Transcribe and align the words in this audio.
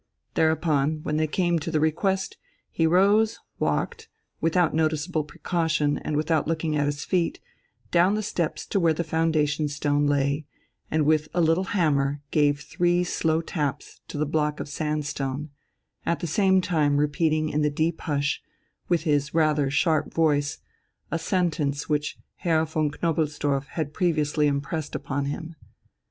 Thereupon, 0.33 1.01
when 1.03 1.17
they 1.17 1.27
came 1.27 1.59
to 1.59 1.69
the 1.69 1.79
request, 1.79 2.37
he 2.71 2.87
rose, 2.87 3.39
walked, 3.59 4.09
without 4.39 4.73
noticeable 4.73 5.23
precaution 5.23 5.99
and 5.99 6.17
without 6.17 6.47
looking 6.47 6.75
at 6.75 6.87
his 6.87 7.05
feet, 7.05 7.39
down 7.91 8.15
the 8.15 8.23
steps 8.23 8.65
to 8.69 8.79
where 8.79 8.95
the 8.95 9.03
foundation 9.03 9.67
stone 9.67 10.07
lay, 10.07 10.47
and 10.89 11.05
with 11.05 11.27
a 11.35 11.39
little 11.41 11.65
hammer 11.77 12.19
gave 12.31 12.61
three 12.61 13.03
slow 13.03 13.41
taps 13.41 14.01
to 14.07 14.17
the 14.17 14.25
block 14.25 14.59
of 14.59 14.67
sandstone, 14.67 15.51
at 16.03 16.19
the 16.19 16.25
same 16.25 16.61
time 16.61 16.97
repeating 16.97 17.49
in 17.49 17.61
the 17.61 17.69
deep 17.69 18.01
hush, 18.01 18.41
with 18.89 19.03
his 19.03 19.35
rather 19.35 19.69
sharp 19.69 20.11
voice, 20.11 20.57
a 21.11 21.19
sentence 21.19 21.87
which 21.89 22.17
Herr 22.37 22.65
von 22.65 22.89
Knobelsdorff 22.89 23.67
had 23.67 23.93
previously 23.93 24.47
impressed 24.47 24.95
upon 24.95 25.25
him. 25.25 25.53